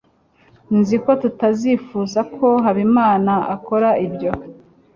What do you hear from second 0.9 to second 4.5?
ko tutazifuza ko habimana akora ibyo